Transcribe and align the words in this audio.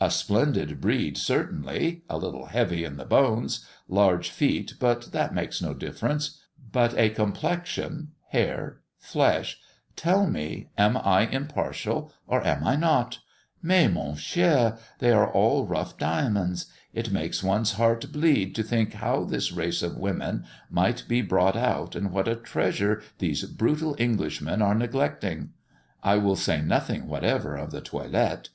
A 0.00 0.10
splendid 0.10 0.80
breed, 0.80 1.18
certainly 1.18 2.02
a 2.08 2.16
little 2.16 2.46
heavy 2.46 2.82
in 2.82 2.96
the 2.96 3.04
bones 3.04 3.66
large 3.88 4.30
feet, 4.30 4.72
but 4.80 5.12
that 5.12 5.34
makes 5.34 5.60
no 5.60 5.74
difference 5.74 6.40
but 6.72 6.94
a 6.96 7.10
complexion 7.10 8.12
hair 8.30 8.80
flesh 8.96 9.58
tell 9.94 10.26
me, 10.26 10.70
am 10.78 10.96
I 10.96 11.26
impartial, 11.26 12.10
or 12.26 12.42
am 12.42 12.64
I 12.66 12.76
not? 12.76 13.18
Mais, 13.60 13.92
mon 13.92 14.14
cher, 14.16 14.78
they 14.98 15.12
are 15.12 15.30
all 15.30 15.66
rough 15.66 15.98
diamonds. 15.98 16.72
It 16.94 17.12
makes 17.12 17.42
one's 17.44 17.72
heart 17.72 18.10
bleed, 18.12 18.54
to 18.54 18.62
think 18.62 18.94
how 18.94 19.24
this 19.24 19.52
race 19.52 19.82
of 19.82 19.98
women 19.98 20.46
might 20.70 21.04
be 21.06 21.20
brought 21.20 21.54
out, 21.54 21.94
and 21.94 22.10
what 22.10 22.28
a 22.28 22.34
treasure 22.34 23.02
these 23.18 23.42
brutal 23.44 23.94
Englishmen 23.98 24.62
are 24.62 24.74
neglecting! 24.74 25.50
I 26.02 26.16
will 26.16 26.36
say 26.36 26.62
nothing 26.62 27.08
whatever 27.08 27.56
of 27.56 27.72
the 27.72 27.82
toilet. 27.82 28.48